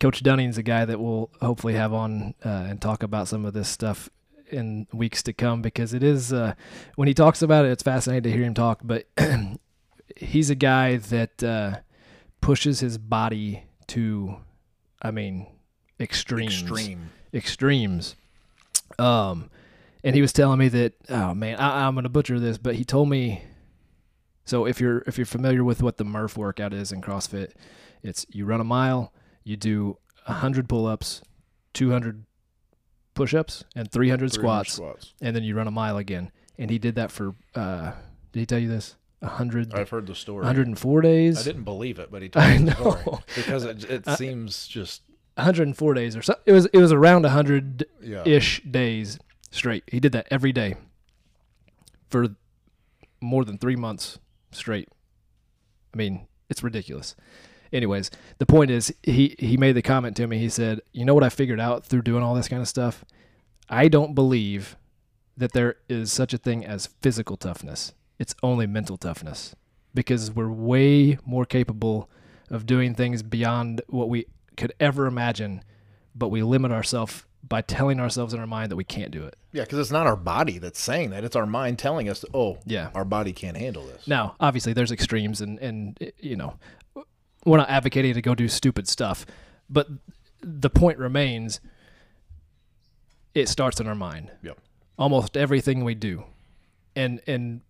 Coach 0.00 0.22
Dunning's 0.22 0.58
a 0.58 0.62
guy 0.62 0.84
that 0.84 1.00
we'll 1.00 1.30
hopefully 1.40 1.74
have 1.74 1.92
on 1.92 2.34
uh, 2.44 2.66
and 2.68 2.80
talk 2.80 3.02
about 3.02 3.28
some 3.28 3.44
of 3.44 3.54
this 3.54 3.68
stuff 3.68 4.08
in 4.50 4.86
weeks 4.92 5.22
to 5.22 5.32
come 5.32 5.62
because 5.62 5.94
it 5.94 6.02
is 6.02 6.32
uh, 6.32 6.54
when 6.96 7.08
he 7.08 7.14
talks 7.14 7.42
about 7.42 7.64
it, 7.64 7.70
it's 7.70 7.82
fascinating 7.82 8.24
to 8.24 8.36
hear 8.36 8.44
him 8.44 8.54
talk. 8.54 8.80
But 8.84 9.06
he's 10.16 10.50
a 10.50 10.54
guy 10.54 10.96
that 10.96 11.42
uh, 11.42 11.76
pushes 12.40 12.80
his 12.80 12.98
body 12.98 13.64
to, 13.88 14.36
I 15.00 15.10
mean, 15.10 15.46
extremes 16.02 16.60
Extreme. 16.62 17.10
extremes. 17.32 18.16
Um, 18.98 19.50
and 20.04 20.14
he 20.14 20.20
was 20.20 20.32
telling 20.32 20.58
me 20.58 20.68
that 20.68 20.94
oh 21.08 21.32
man, 21.34 21.56
I, 21.58 21.86
I'm 21.86 21.94
gonna 21.94 22.08
butcher 22.08 22.38
this, 22.40 22.58
but 22.58 22.74
he 22.74 22.84
told 22.84 23.08
me. 23.08 23.42
So 24.44 24.66
if 24.66 24.80
you're 24.80 24.98
if 25.06 25.16
you're 25.16 25.24
familiar 25.24 25.62
with 25.64 25.82
what 25.82 25.96
the 25.98 26.04
Murph 26.04 26.36
workout 26.36 26.72
is 26.74 26.90
in 26.92 27.00
CrossFit, 27.00 27.52
it's 28.02 28.26
you 28.30 28.44
run 28.44 28.60
a 28.60 28.64
mile, 28.64 29.12
you 29.44 29.56
do 29.56 29.98
hundred 30.26 30.68
pull-ups, 30.68 31.22
two 31.72 31.90
hundred 31.92 32.24
push-ups, 33.14 33.64
and 33.76 33.90
three 33.90 34.08
hundred 34.10 34.32
300 34.32 34.32
squats, 34.32 34.72
squats. 34.74 35.14
and 35.22 35.36
then 35.36 35.44
you 35.44 35.54
run 35.54 35.68
a 35.68 35.72
mile 35.72 35.96
again. 35.96 36.32
And 36.58 36.70
he 36.70 36.78
did 36.78 36.96
that 36.96 37.10
for. 37.12 37.34
Uh, 37.54 37.92
did 38.32 38.40
he 38.40 38.46
tell 38.46 38.58
you 38.58 38.68
this? 38.68 38.96
100, 39.20 39.72
I've 39.72 39.88
heard 39.90 40.08
the 40.08 40.16
story. 40.16 40.38
104 40.44 41.00
days. 41.02 41.38
I 41.38 41.44
didn't 41.44 41.62
believe 41.62 42.00
it, 42.00 42.10
but 42.10 42.22
he 42.22 42.28
told 42.28 42.44
me 42.48 42.58
the 42.58 42.72
story 42.74 43.02
know. 43.06 43.20
because 43.36 43.64
it, 43.64 43.84
it 43.88 44.02
I- 44.08 44.16
seems 44.16 44.66
just 44.66 45.02
104 45.42 45.94
days 45.94 46.16
or 46.16 46.22
so. 46.22 46.34
It 46.46 46.52
was 46.52 46.66
it 46.66 46.78
was 46.78 46.92
around 46.92 47.22
100 47.22 47.84
yeah. 48.00 48.22
ish 48.24 48.62
days 48.62 49.18
straight. 49.50 49.84
He 49.86 50.00
did 50.00 50.12
that 50.12 50.26
every 50.30 50.52
day 50.52 50.76
for 52.08 52.28
more 53.20 53.44
than 53.44 53.58
three 53.58 53.76
months 53.76 54.18
straight. 54.50 54.88
I 55.94 55.96
mean, 55.96 56.26
it's 56.48 56.62
ridiculous. 56.62 57.14
Anyways, 57.72 58.10
the 58.38 58.46
point 58.46 58.70
is, 58.70 58.94
he 59.02 59.34
he 59.38 59.56
made 59.56 59.72
the 59.72 59.82
comment 59.82 60.16
to 60.18 60.26
me. 60.26 60.38
He 60.38 60.48
said, 60.48 60.80
"You 60.92 61.04
know 61.04 61.14
what 61.14 61.24
I 61.24 61.28
figured 61.28 61.60
out 61.60 61.86
through 61.86 62.02
doing 62.02 62.22
all 62.22 62.34
this 62.34 62.48
kind 62.48 62.60
of 62.60 62.68
stuff? 62.68 63.04
I 63.68 63.88
don't 63.88 64.14
believe 64.14 64.76
that 65.36 65.52
there 65.52 65.76
is 65.88 66.12
such 66.12 66.34
a 66.34 66.38
thing 66.38 66.64
as 66.64 66.88
physical 67.00 67.36
toughness. 67.36 67.92
It's 68.18 68.34
only 68.42 68.66
mental 68.66 68.98
toughness 68.98 69.54
because 69.94 70.30
we're 70.30 70.50
way 70.50 71.18
more 71.24 71.46
capable 71.46 72.10
of 72.50 72.66
doing 72.66 72.94
things 72.94 73.22
beyond 73.22 73.80
what 73.88 74.08
we 74.08 74.26
could 74.56 74.72
ever 74.80 75.06
imagine, 75.06 75.62
but 76.14 76.28
we 76.28 76.42
limit 76.42 76.72
ourselves 76.72 77.24
by 77.46 77.60
telling 77.60 77.98
ourselves 77.98 78.32
in 78.32 78.40
our 78.40 78.46
mind 78.46 78.70
that 78.70 78.76
we 78.76 78.84
can't 78.84 79.10
do 79.10 79.24
it. 79.24 79.36
Yeah, 79.52 79.62
because 79.64 79.78
it's 79.80 79.90
not 79.90 80.06
our 80.06 80.16
body 80.16 80.58
that's 80.58 80.78
saying 80.80 81.10
that; 81.10 81.24
it's 81.24 81.36
our 81.36 81.46
mind 81.46 81.78
telling 81.78 82.08
us, 82.08 82.24
"Oh, 82.32 82.58
Yeah. 82.64 82.90
our 82.94 83.04
body 83.04 83.32
can't 83.32 83.56
handle 83.56 83.84
this." 83.86 84.06
Now, 84.06 84.36
obviously, 84.40 84.72
there's 84.72 84.92
extremes, 84.92 85.40
and 85.40 85.58
and 85.58 85.98
you 86.18 86.36
know, 86.36 86.54
we're 87.44 87.56
not 87.58 87.68
advocating 87.68 88.14
to 88.14 88.22
go 88.22 88.34
do 88.34 88.48
stupid 88.48 88.86
stuff, 88.88 89.26
but 89.68 89.88
the 90.40 90.70
point 90.70 90.98
remains. 90.98 91.60
It 93.34 93.48
starts 93.48 93.80
in 93.80 93.86
our 93.86 93.94
mind. 93.94 94.30
Yep. 94.42 94.58
Almost 94.98 95.36
everything 95.36 95.84
we 95.84 95.94
do, 95.94 96.24
and 96.94 97.20
and 97.26 97.62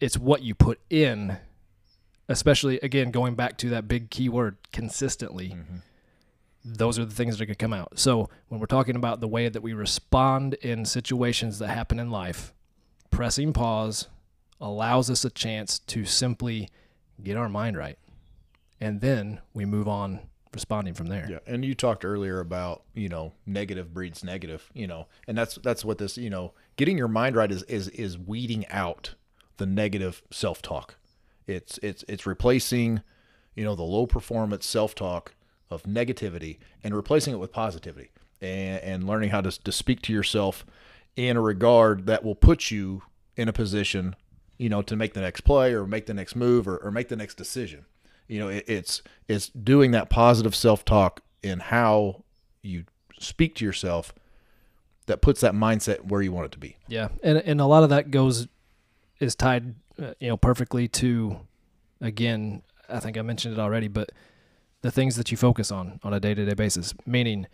it's 0.00 0.16
what 0.16 0.42
you 0.42 0.54
put 0.54 0.80
in, 0.90 1.36
especially 2.28 2.78
again 2.80 3.10
going 3.10 3.34
back 3.34 3.58
to 3.58 3.68
that 3.70 3.88
big 3.88 4.10
keyword 4.10 4.56
consistently. 4.72 5.50
Mm-hmm. 5.50 5.76
Those 6.64 6.98
are 6.98 7.04
the 7.04 7.14
things 7.14 7.38
that 7.38 7.46
to 7.46 7.54
come 7.54 7.72
out. 7.72 7.98
So 7.98 8.28
when 8.48 8.60
we're 8.60 8.66
talking 8.66 8.96
about 8.96 9.20
the 9.20 9.28
way 9.28 9.48
that 9.48 9.62
we 9.62 9.72
respond 9.72 10.54
in 10.54 10.84
situations 10.84 11.58
that 11.58 11.68
happen 11.68 11.98
in 11.98 12.10
life, 12.10 12.52
pressing 13.10 13.52
pause 13.52 14.08
allows 14.60 15.10
us 15.10 15.24
a 15.24 15.30
chance 15.30 15.80
to 15.80 16.04
simply 16.04 16.68
get 17.22 17.36
our 17.36 17.48
mind 17.48 17.76
right, 17.76 17.98
and 18.80 19.00
then 19.00 19.40
we 19.52 19.64
move 19.64 19.88
on 19.88 20.20
responding 20.52 20.94
from 20.94 21.06
there. 21.06 21.26
Yeah, 21.28 21.38
and 21.46 21.64
you 21.64 21.74
talked 21.74 22.04
earlier 22.04 22.38
about 22.40 22.82
you 22.94 23.08
know 23.08 23.32
negative 23.46 23.92
breeds 23.92 24.22
negative, 24.22 24.70
you 24.74 24.86
know, 24.86 25.08
and 25.26 25.36
that's 25.36 25.56
that's 25.56 25.84
what 25.84 25.98
this 25.98 26.16
you 26.16 26.30
know 26.30 26.52
getting 26.76 26.96
your 26.96 27.08
mind 27.08 27.36
right 27.36 27.50
is 27.50 27.62
is 27.64 27.88
is 27.88 28.18
weeding 28.18 28.66
out 28.68 29.14
the 29.56 29.66
negative 29.66 30.22
self 30.30 30.62
talk. 30.62 30.96
It's 31.46 31.78
it's 31.82 32.04
it's 32.08 32.26
replacing 32.26 33.02
you 33.54 33.64
know 33.64 33.74
the 33.74 33.82
low 33.82 34.06
performance 34.06 34.66
self 34.66 34.94
talk 34.94 35.34
of 35.72 35.82
negativity 35.84 36.58
and 36.84 36.94
replacing 36.94 37.34
it 37.34 37.38
with 37.38 37.52
positivity 37.52 38.10
and, 38.40 38.82
and 38.82 39.06
learning 39.06 39.30
how 39.30 39.40
to, 39.40 39.50
to 39.50 39.72
speak 39.72 40.02
to 40.02 40.12
yourself 40.12 40.64
in 41.16 41.36
a 41.36 41.40
regard 41.40 42.06
that 42.06 42.24
will 42.24 42.34
put 42.34 42.70
you 42.70 43.02
in 43.36 43.48
a 43.48 43.52
position 43.52 44.14
you 44.58 44.68
know 44.68 44.82
to 44.82 44.94
make 44.94 45.14
the 45.14 45.20
next 45.20 45.40
play 45.40 45.72
or 45.72 45.86
make 45.86 46.06
the 46.06 46.14
next 46.14 46.36
move 46.36 46.68
or, 46.68 46.76
or 46.78 46.90
make 46.90 47.08
the 47.08 47.16
next 47.16 47.36
decision. 47.36 47.84
You 48.28 48.40
know 48.40 48.48
it, 48.48 48.64
it's 48.68 49.02
it's 49.26 49.48
doing 49.48 49.90
that 49.90 50.08
positive 50.08 50.54
self-talk 50.54 51.20
in 51.42 51.58
how 51.58 52.22
you 52.62 52.84
speak 53.18 53.54
to 53.56 53.64
yourself 53.64 54.14
that 55.06 55.20
puts 55.20 55.40
that 55.40 55.54
mindset 55.54 56.04
where 56.04 56.22
you 56.22 56.30
want 56.30 56.46
it 56.46 56.52
to 56.52 56.58
be. 56.58 56.76
Yeah, 56.86 57.08
and 57.22 57.38
and 57.38 57.60
a 57.60 57.66
lot 57.66 57.82
of 57.82 57.90
that 57.90 58.10
goes 58.10 58.46
is 59.18 59.34
tied, 59.34 59.74
uh, 60.00 60.14
you 60.20 60.28
know, 60.28 60.36
perfectly 60.36 60.88
to, 60.88 61.38
again, 62.00 62.62
I 62.88 62.98
think 62.98 63.16
I 63.16 63.22
mentioned 63.22 63.54
it 63.54 63.60
already, 63.60 63.86
but 63.86 64.10
the 64.82 64.90
things 64.90 65.16
that 65.16 65.30
you 65.30 65.36
focus 65.36 65.72
on 65.72 65.98
on 66.02 66.12
a 66.12 66.20
day 66.20 66.34
to 66.34 66.44
day 66.44 66.54
basis, 66.54 66.94
meaning 67.06 67.46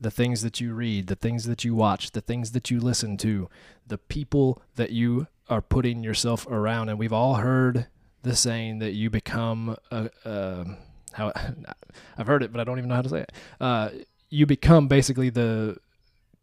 the 0.00 0.10
things 0.10 0.42
that 0.42 0.60
you 0.60 0.74
read, 0.74 1.06
the 1.08 1.16
things 1.16 1.44
that 1.44 1.64
you 1.64 1.74
watch, 1.74 2.12
the 2.12 2.20
things 2.20 2.52
that 2.52 2.70
you 2.70 2.78
listen 2.78 3.16
to, 3.16 3.48
the 3.86 3.98
people 3.98 4.62
that 4.76 4.90
you 4.90 5.26
are 5.48 5.62
putting 5.62 6.04
yourself 6.04 6.46
around, 6.46 6.88
and 6.88 6.98
we've 6.98 7.12
all 7.12 7.36
heard 7.36 7.86
the 8.22 8.36
saying 8.36 8.78
that 8.78 8.92
you 8.92 9.10
become 9.10 9.76
a, 9.90 10.10
a 10.24 10.66
how 11.12 11.32
I've 12.18 12.26
heard 12.26 12.42
it, 12.42 12.52
but 12.52 12.60
I 12.60 12.64
don't 12.64 12.78
even 12.78 12.88
know 12.88 12.96
how 12.96 13.02
to 13.02 13.08
say 13.08 13.20
it. 13.20 13.32
Uh, 13.60 13.90
you 14.30 14.46
become 14.46 14.88
basically 14.88 15.30
the 15.30 15.78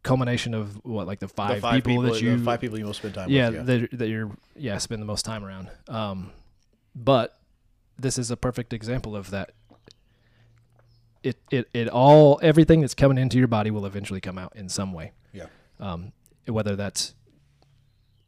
culmination 0.02 0.54
of 0.54 0.84
what, 0.84 1.06
like 1.06 1.18
the 1.18 1.28
five, 1.28 1.56
the 1.56 1.60
five 1.60 1.84
people, 1.84 2.02
that 2.02 2.14
the 2.14 2.20
you 2.20 2.44
five 2.44 2.60
people 2.60 2.78
you 2.78 2.84
most 2.84 2.98
spend 2.98 3.14
time 3.14 3.28
yeah, 3.28 3.48
with 3.48 3.56
yeah 3.56 3.62
that 3.64 3.98
that 3.98 4.08
you're 4.08 4.30
yeah 4.54 4.78
spend 4.78 5.02
the 5.02 5.06
most 5.06 5.24
time 5.24 5.44
around. 5.44 5.68
Um, 5.88 6.32
but 6.94 7.38
this 7.98 8.18
is 8.18 8.30
a 8.30 8.36
perfect 8.36 8.72
example 8.72 9.16
of 9.16 9.30
that. 9.30 9.52
It 11.22 11.36
it 11.50 11.68
it 11.72 11.88
all 11.88 12.38
everything 12.42 12.80
that's 12.80 12.94
coming 12.94 13.18
into 13.18 13.38
your 13.38 13.48
body 13.48 13.70
will 13.70 13.86
eventually 13.86 14.20
come 14.20 14.38
out 14.38 14.54
in 14.54 14.68
some 14.68 14.92
way. 14.92 15.12
Yeah. 15.32 15.46
Um, 15.80 16.12
whether 16.46 16.76
that's 16.76 17.14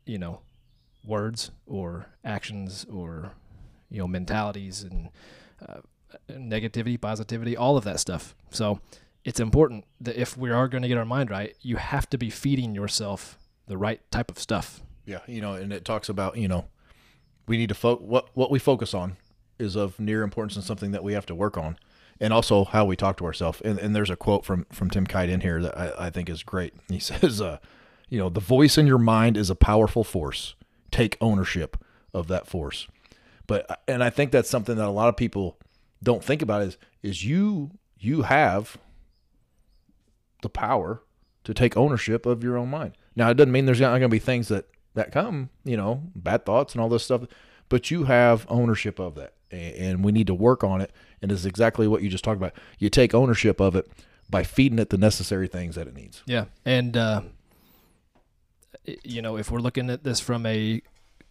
you 0.04 0.18
know 0.18 0.40
words 1.04 1.50
or 1.66 2.06
actions 2.24 2.84
or 2.90 3.32
you 3.90 3.98
know 3.98 4.08
mentalities 4.08 4.82
and 4.82 5.10
uh, 5.66 5.80
negativity, 6.30 7.00
positivity, 7.00 7.56
all 7.56 7.76
of 7.76 7.84
that 7.84 8.00
stuff. 8.00 8.34
So 8.50 8.80
it's 9.24 9.40
important 9.40 9.84
that 10.00 10.16
if 10.16 10.36
we 10.36 10.50
are 10.50 10.68
going 10.68 10.82
to 10.82 10.88
get 10.88 10.98
our 10.98 11.04
mind 11.04 11.30
right, 11.30 11.56
you 11.60 11.76
have 11.76 12.08
to 12.10 12.18
be 12.18 12.30
feeding 12.30 12.74
yourself 12.74 13.38
the 13.66 13.76
right 13.76 14.00
type 14.10 14.30
of 14.30 14.38
stuff. 14.38 14.80
Yeah, 15.04 15.20
you 15.26 15.40
know, 15.40 15.54
and 15.54 15.72
it 15.72 15.84
talks 15.84 16.08
about 16.08 16.36
you 16.36 16.48
know, 16.48 16.66
we 17.46 17.56
need 17.56 17.68
to 17.68 17.74
fo- 17.74 17.96
what 17.96 18.28
what 18.34 18.50
we 18.50 18.58
focus 18.58 18.94
on 18.94 19.16
is 19.58 19.74
of 19.76 19.98
near 19.98 20.22
importance 20.22 20.56
and 20.56 20.64
something 20.64 20.92
that 20.92 21.02
we 21.02 21.12
have 21.14 21.26
to 21.26 21.34
work 21.34 21.56
on, 21.56 21.76
and 22.20 22.32
also 22.32 22.64
how 22.64 22.84
we 22.84 22.96
talk 22.96 23.16
to 23.18 23.24
ourselves. 23.24 23.60
And, 23.64 23.78
and 23.78 23.94
there's 23.94 24.10
a 24.10 24.16
quote 24.16 24.44
from 24.44 24.66
from 24.72 24.90
Tim 24.90 25.06
Kight 25.06 25.28
in 25.28 25.40
here 25.40 25.62
that 25.62 25.78
I, 25.78 26.06
I 26.06 26.10
think 26.10 26.28
is 26.28 26.42
great. 26.42 26.74
He 26.88 26.98
says, 26.98 27.40
uh, 27.40 27.58
you 28.08 28.18
know, 28.18 28.28
the 28.28 28.40
voice 28.40 28.78
in 28.78 28.86
your 28.86 28.98
mind 28.98 29.36
is 29.36 29.50
a 29.50 29.54
powerful 29.54 30.04
force. 30.04 30.54
Take 30.90 31.16
ownership 31.20 31.76
of 32.14 32.28
that 32.28 32.46
force. 32.46 32.88
But 33.46 33.82
and 33.86 34.02
I 34.02 34.10
think 34.10 34.30
that's 34.30 34.50
something 34.50 34.76
that 34.76 34.86
a 34.86 34.90
lot 34.90 35.08
of 35.08 35.16
people 35.16 35.58
don't 36.02 36.24
think 36.24 36.42
about 36.42 36.62
is 36.62 36.78
is 37.02 37.24
you 37.24 37.70
you 37.98 38.22
have 38.22 38.78
the 40.42 40.48
power 40.48 41.02
to 41.44 41.54
take 41.54 41.76
ownership 41.76 42.26
of 42.26 42.44
your 42.44 42.56
own 42.56 42.68
mind. 42.68 42.94
Now 43.16 43.30
it 43.30 43.34
doesn't 43.34 43.52
mean 43.52 43.66
there's 43.66 43.80
not 43.80 43.90
going 43.90 44.02
to 44.02 44.08
be 44.08 44.18
things 44.18 44.48
that 44.48 44.66
that 44.94 45.12
come, 45.12 45.50
you 45.64 45.76
know, 45.76 46.02
bad 46.14 46.44
thoughts 46.44 46.74
and 46.74 46.80
all 46.80 46.88
this 46.88 47.04
stuff, 47.04 47.22
but 47.68 47.90
you 47.90 48.04
have 48.04 48.46
ownership 48.48 48.98
of 48.98 49.14
that, 49.14 49.34
and 49.50 50.04
we 50.04 50.12
need 50.12 50.26
to 50.26 50.34
work 50.34 50.64
on 50.64 50.80
it. 50.80 50.92
And 51.20 51.32
it's 51.32 51.44
exactly 51.44 51.88
what 51.88 52.02
you 52.02 52.08
just 52.08 52.24
talked 52.24 52.36
about. 52.36 52.52
You 52.78 52.90
take 52.90 53.14
ownership 53.14 53.60
of 53.60 53.74
it 53.74 53.90
by 54.30 54.42
feeding 54.42 54.78
it 54.78 54.90
the 54.90 54.98
necessary 54.98 55.48
things 55.48 55.74
that 55.74 55.86
it 55.86 55.94
needs. 55.94 56.22
Yeah, 56.26 56.46
and 56.64 56.96
uh, 56.96 57.22
you 59.04 59.22
know, 59.22 59.36
if 59.36 59.50
we're 59.50 59.60
looking 59.60 59.90
at 59.90 60.04
this 60.04 60.20
from 60.20 60.46
a 60.46 60.82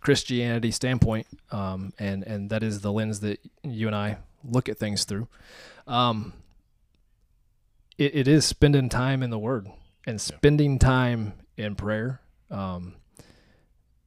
Christianity 0.02 0.72
standpoint, 0.72 1.28
um, 1.52 1.94
and 2.00 2.24
and 2.24 2.50
that 2.50 2.64
is 2.64 2.82
the 2.82 2.92
lens 2.92 3.20
that 3.22 3.40
you 3.64 3.88
and 3.88 3.96
I 3.96 4.18
look 4.44 4.70
at 4.70 4.78
things 4.78 5.04
through, 5.04 5.28
um, 5.86 6.34
it, 7.98 8.16
it 8.16 8.28
is 8.28 8.46
spending 8.46 8.90
time 8.90 9.24
in 9.24 9.30
the 9.30 9.40
Word 9.40 9.68
and 10.06 10.20
spending 10.20 10.80
time 10.80 11.34
in 11.58 11.76
prayer. 11.76 12.22
Um, 12.50 12.96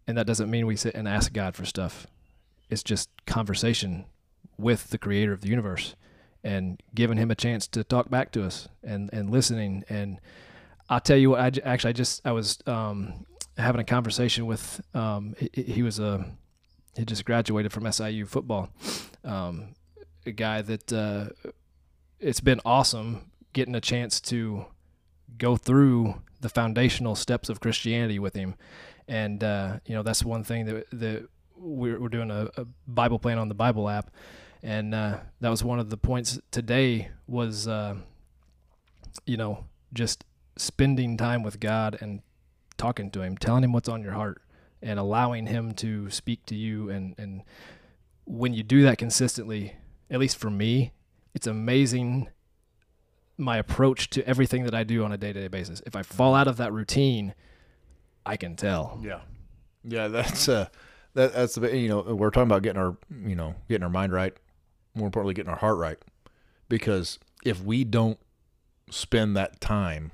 and 0.06 0.16
that 0.18 0.26
doesn't 0.26 0.50
mean 0.50 0.66
we 0.66 0.76
sit 0.76 0.94
and 0.94 1.06
ask 1.06 1.32
God 1.32 1.54
for 1.54 1.64
stuff. 1.64 2.06
It's 2.68 2.82
just 2.82 3.08
conversation 3.26 4.06
with 4.60 4.90
the 4.90 4.98
Creator 4.98 5.32
of 5.32 5.40
the 5.40 5.48
universe 5.48 5.94
and 6.42 6.82
giving 6.94 7.18
Him 7.18 7.30
a 7.30 7.34
chance 7.34 7.66
to 7.68 7.84
talk 7.84 8.10
back 8.10 8.32
to 8.32 8.44
us 8.44 8.68
and 8.82 9.10
and 9.12 9.30
listening 9.30 9.84
and 9.88 10.20
I'll 10.90 11.00
tell 11.00 11.16
you 11.16 11.30
what. 11.30 11.40
I 11.40 11.50
j- 11.50 11.62
actually 11.62 11.90
I 11.90 11.92
just 11.92 12.26
I 12.26 12.32
was 12.32 12.58
um, 12.66 13.24
having 13.56 13.80
a 13.80 13.84
conversation 13.84 14.46
with 14.46 14.80
um, 14.92 15.36
he, 15.38 15.62
he 15.62 15.82
was 15.82 16.00
a 16.00 16.26
he 16.96 17.04
just 17.04 17.24
graduated 17.24 17.72
from 17.72 17.90
SIU 17.90 18.26
football. 18.26 18.70
Um, 19.24 19.76
a 20.26 20.32
guy 20.32 20.62
that 20.62 20.92
uh, 20.92 21.28
it's 22.18 22.40
been 22.40 22.60
awesome 22.64 23.30
getting 23.52 23.74
a 23.76 23.80
chance 23.80 24.20
to 24.20 24.66
go 25.38 25.56
through 25.56 26.20
the 26.40 26.48
foundational 26.48 27.14
steps 27.14 27.48
of 27.48 27.60
Christianity 27.60 28.18
with 28.18 28.34
him, 28.34 28.56
and 29.06 29.44
uh, 29.44 29.78
you 29.86 29.94
know 29.94 30.02
that's 30.02 30.24
one 30.24 30.42
thing 30.42 30.66
that 30.66 30.86
that 30.90 31.28
we're, 31.56 32.00
we're 32.00 32.08
doing 32.08 32.32
a, 32.32 32.48
a 32.56 32.66
Bible 32.88 33.20
plan 33.20 33.38
on 33.38 33.48
the 33.48 33.54
Bible 33.54 33.88
app, 33.88 34.10
and 34.62 34.94
uh, 34.94 35.20
that 35.40 35.48
was 35.48 35.64
one 35.64 35.78
of 35.78 35.90
the 35.90 35.96
points 35.96 36.38
today 36.50 37.10
was 37.26 37.66
uh, 37.68 37.96
you 39.26 39.36
know 39.36 39.64
just 39.92 40.24
spending 40.56 41.16
time 41.16 41.42
with 41.42 41.60
God 41.60 41.98
and 42.00 42.22
talking 42.76 43.10
to 43.12 43.22
him, 43.22 43.36
telling 43.36 43.64
him 43.64 43.72
what's 43.72 43.88
on 43.88 44.02
your 44.02 44.12
heart 44.12 44.42
and 44.82 44.98
allowing 44.98 45.46
him 45.46 45.72
to 45.74 46.10
speak 46.10 46.44
to 46.46 46.54
you 46.54 46.90
and 46.90 47.14
and 47.18 47.42
when 48.24 48.54
you 48.54 48.62
do 48.62 48.82
that 48.82 48.96
consistently, 48.98 49.74
at 50.08 50.20
least 50.20 50.36
for 50.36 50.50
me, 50.50 50.92
it's 51.34 51.46
amazing 51.46 52.28
my 53.36 53.56
approach 53.56 54.10
to 54.10 54.26
everything 54.26 54.64
that 54.64 54.74
I 54.74 54.84
do 54.84 55.02
on 55.02 55.12
a 55.12 55.16
day-to-day 55.16 55.48
basis. 55.48 55.82
If 55.86 55.96
I 55.96 56.02
fall 56.02 56.34
out 56.34 56.46
of 56.46 56.58
that 56.58 56.72
routine, 56.72 57.34
I 58.24 58.36
can 58.36 58.54
tell. 58.54 59.00
Yeah, 59.02 59.20
yeah, 59.82 60.08
that's 60.08 60.48
uh, 60.48 60.68
that 61.14 61.32
that's 61.32 61.54
the 61.54 61.76
you 61.76 61.88
know 61.88 62.02
we're 62.02 62.30
talking 62.30 62.48
about 62.48 62.62
getting 62.62 62.80
our 62.80 62.96
you 63.24 63.34
know 63.34 63.54
getting 63.68 63.82
our 63.82 63.90
mind 63.90 64.12
right, 64.12 64.36
more 64.94 65.06
importantly 65.06 65.35
getting 65.35 65.50
our 65.50 65.59
heart 65.59 65.78
right, 65.78 65.99
because 66.68 67.18
if 67.44 67.62
we 67.62 67.85
don't 67.85 68.18
spend 68.90 69.37
that 69.37 69.61
time 69.61 70.12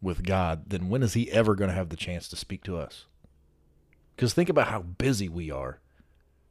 with 0.00 0.24
God, 0.24 0.64
then 0.68 0.88
when 0.88 1.02
is 1.02 1.14
He 1.14 1.30
ever 1.30 1.54
going 1.54 1.68
to 1.68 1.76
have 1.76 1.88
the 1.88 1.96
chance 1.96 2.28
to 2.28 2.36
speak 2.36 2.62
to 2.64 2.76
us? 2.76 3.06
Because 4.14 4.32
think 4.32 4.48
about 4.48 4.68
how 4.68 4.80
busy 4.80 5.28
we 5.28 5.50
are, 5.50 5.80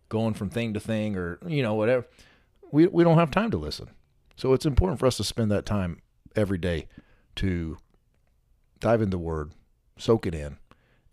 going 0.10 0.34
from 0.34 0.50
thing 0.50 0.74
to 0.74 0.80
thing, 0.80 1.16
or 1.16 1.40
you 1.46 1.62
know 1.62 1.74
whatever. 1.74 2.06
We 2.72 2.88
we 2.88 3.04
don't 3.04 3.18
have 3.18 3.32
time 3.32 3.52
to 3.52 3.58
listen, 3.58 3.90
so 4.36 4.54
it's 4.54 4.66
important 4.66 5.00
for 5.00 5.06
us 5.06 5.18
to 5.18 5.24
spend 5.24 5.52
that 5.52 5.66
time 5.66 6.02
every 6.36 6.58
day 6.58 6.88
to 7.36 7.78
dive 8.80 9.02
into 9.02 9.18
the 9.18 9.24
Word, 9.24 9.54
soak 9.98 10.26
it 10.26 10.36
in, 10.36 10.58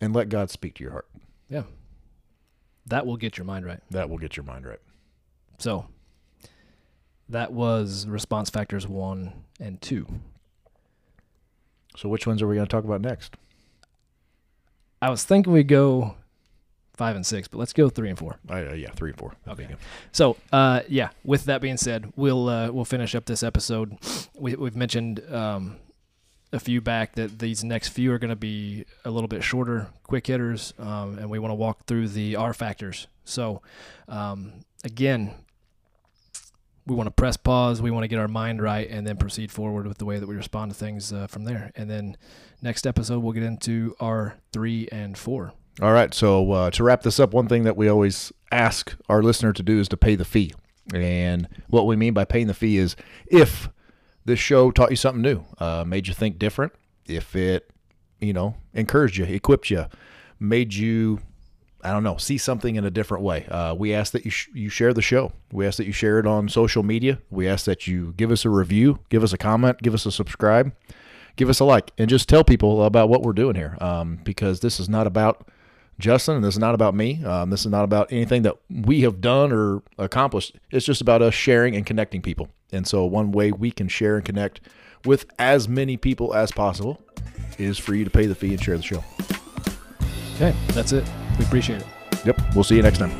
and 0.00 0.14
let 0.14 0.28
God 0.28 0.50
speak 0.50 0.74
to 0.74 0.82
your 0.82 0.92
heart. 0.92 1.08
Yeah. 1.48 1.62
That 2.86 3.06
will 3.06 3.16
get 3.16 3.38
your 3.38 3.46
mind 3.46 3.64
right. 3.64 3.80
That 3.90 4.10
will 4.10 4.18
get 4.18 4.36
your 4.36 4.44
mind 4.44 4.66
right. 4.66 4.80
So 5.58 5.86
that 7.28 7.52
was 7.52 8.06
response 8.06 8.50
factors 8.50 8.86
1 8.86 9.32
and 9.60 9.80
2. 9.80 10.06
So, 11.96 12.08
which 12.08 12.26
ones 12.26 12.42
are 12.42 12.48
we 12.48 12.56
going 12.56 12.66
to 12.66 12.70
talk 12.70 12.84
about 12.84 13.00
next? 13.00 13.36
I 15.00 15.10
was 15.10 15.24
thinking 15.24 15.52
we'd 15.52 15.68
go 15.68 16.16
5 16.94 17.16
and 17.16 17.26
6, 17.26 17.48
but 17.48 17.58
let's 17.58 17.72
go 17.72 17.88
3 17.88 18.10
and 18.10 18.18
4. 18.18 18.38
Uh, 18.50 18.72
yeah, 18.72 18.90
three 18.90 19.10
and 19.10 19.18
four. 19.18 19.34
Okay. 19.46 19.68
So, 20.12 20.36
uh, 20.52 20.80
yeah. 20.88 21.10
With 21.24 21.44
that 21.44 21.60
being 21.60 21.76
said, 21.76 22.12
we'll 22.16 22.48
uh, 22.48 22.70
we'll 22.70 22.84
finish 22.84 23.14
up 23.14 23.26
this 23.26 23.42
episode. 23.42 23.96
We, 24.36 24.56
we've 24.56 24.76
mentioned 24.76 25.22
um, 25.32 25.76
a 26.52 26.58
few 26.58 26.80
back 26.80 27.14
that 27.14 27.38
these 27.38 27.62
next 27.64 27.88
few 27.88 28.12
are 28.12 28.18
going 28.18 28.30
to 28.30 28.36
be 28.36 28.86
a 29.04 29.10
little 29.10 29.28
bit 29.28 29.42
shorter, 29.44 29.88
quick 30.02 30.26
hitters, 30.26 30.74
um, 30.78 31.18
and 31.18 31.30
we 31.30 31.38
want 31.38 31.50
to 31.50 31.56
walk 31.56 31.86
through 31.86 32.08
the 32.08 32.36
R 32.36 32.52
factors. 32.52 33.06
So, 33.24 33.62
um, 34.08 34.52
again, 34.84 35.32
we 36.86 36.94
want 36.94 37.06
to 37.06 37.10
press 37.10 37.36
pause. 37.36 37.80
We 37.80 37.90
want 37.90 38.04
to 38.04 38.08
get 38.08 38.18
our 38.18 38.28
mind 38.28 38.62
right, 38.62 38.88
and 38.88 39.06
then 39.06 39.16
proceed 39.16 39.50
forward 39.50 39.86
with 39.86 39.98
the 39.98 40.04
way 40.04 40.18
that 40.18 40.26
we 40.26 40.36
respond 40.36 40.70
to 40.70 40.76
things 40.76 41.12
uh, 41.12 41.26
from 41.26 41.44
there. 41.44 41.72
And 41.74 41.90
then 41.90 42.16
next 42.62 42.86
episode, 42.86 43.20
we'll 43.20 43.32
get 43.32 43.42
into 43.42 43.96
our 43.98 44.36
three 44.52 44.88
and 44.92 45.16
four. 45.16 45.54
All 45.82 45.92
right. 45.92 46.12
So 46.14 46.52
uh, 46.52 46.70
to 46.72 46.84
wrap 46.84 47.02
this 47.02 47.18
up, 47.18 47.32
one 47.32 47.48
thing 47.48 47.64
that 47.64 47.76
we 47.76 47.88
always 47.88 48.32
ask 48.52 48.94
our 49.08 49.22
listener 49.22 49.52
to 49.52 49.62
do 49.62 49.80
is 49.80 49.88
to 49.88 49.96
pay 49.96 50.14
the 50.14 50.24
fee. 50.24 50.52
And 50.92 51.48
what 51.68 51.86
we 51.86 51.96
mean 51.96 52.12
by 52.12 52.24
paying 52.24 52.46
the 52.46 52.54
fee 52.54 52.76
is 52.76 52.94
if 53.26 53.70
this 54.24 54.38
show 54.38 54.70
taught 54.70 54.90
you 54.90 54.96
something 54.96 55.22
new, 55.22 55.44
uh, 55.58 55.84
made 55.86 56.06
you 56.06 56.14
think 56.14 56.38
different, 56.38 56.72
if 57.06 57.34
it, 57.34 57.70
you 58.20 58.32
know, 58.32 58.56
encouraged 58.74 59.16
you, 59.16 59.24
equipped 59.24 59.70
you, 59.70 59.86
made 60.38 60.74
you, 60.74 61.20
I 61.84 61.92
don't 61.92 62.02
know, 62.02 62.16
see 62.16 62.38
something 62.38 62.76
in 62.76 62.84
a 62.86 62.90
different 62.90 63.22
way. 63.22 63.44
Uh, 63.46 63.74
we 63.74 63.92
ask 63.92 64.12
that 64.12 64.24
you 64.24 64.30
sh- 64.30 64.48
you 64.54 64.70
share 64.70 64.94
the 64.94 65.02
show. 65.02 65.32
We 65.52 65.66
ask 65.66 65.76
that 65.76 65.84
you 65.86 65.92
share 65.92 66.18
it 66.18 66.26
on 66.26 66.48
social 66.48 66.82
media. 66.82 67.18
We 67.30 67.46
ask 67.46 67.66
that 67.66 67.86
you 67.86 68.14
give 68.16 68.30
us 68.30 68.46
a 68.46 68.50
review, 68.50 69.00
give 69.10 69.22
us 69.22 69.34
a 69.34 69.38
comment, 69.38 69.82
give 69.82 69.92
us 69.92 70.06
a 70.06 70.10
subscribe, 70.10 70.72
give 71.36 71.50
us 71.50 71.60
a 71.60 71.64
like, 71.64 71.92
and 71.98 72.08
just 72.08 72.26
tell 72.26 72.42
people 72.42 72.84
about 72.84 73.10
what 73.10 73.20
we're 73.20 73.34
doing 73.34 73.54
here. 73.54 73.76
Um, 73.82 74.18
because 74.24 74.60
this 74.60 74.80
is 74.80 74.88
not 74.88 75.06
about 75.06 75.46
Justin, 75.98 76.36
and 76.36 76.44
this 76.44 76.54
is 76.54 76.58
not 76.58 76.74
about 76.74 76.94
me. 76.94 77.22
Um, 77.22 77.50
this 77.50 77.60
is 77.60 77.70
not 77.70 77.84
about 77.84 78.10
anything 78.10 78.42
that 78.42 78.56
we 78.70 79.02
have 79.02 79.20
done 79.20 79.52
or 79.52 79.82
accomplished. 79.98 80.56
It's 80.70 80.86
just 80.86 81.02
about 81.02 81.20
us 81.20 81.34
sharing 81.34 81.76
and 81.76 81.84
connecting 81.84 82.22
people. 82.22 82.48
And 82.72 82.86
so, 82.86 83.04
one 83.04 83.30
way 83.30 83.52
we 83.52 83.70
can 83.70 83.88
share 83.88 84.16
and 84.16 84.24
connect 84.24 84.60
with 85.04 85.26
as 85.38 85.68
many 85.68 85.98
people 85.98 86.34
as 86.34 86.50
possible 86.50 87.00
is 87.58 87.78
for 87.78 87.94
you 87.94 88.04
to 88.04 88.10
pay 88.10 88.24
the 88.24 88.34
fee 88.34 88.54
and 88.54 88.62
share 88.62 88.78
the 88.78 88.82
show. 88.82 89.04
Okay, 90.36 90.56
that's 90.72 90.92
it. 90.92 91.04
We 91.38 91.44
appreciate 91.44 91.80
it. 91.80 91.86
Yep. 92.24 92.40
We'll 92.54 92.64
see 92.64 92.76
you 92.76 92.82
next 92.82 92.98
time. 92.98 93.10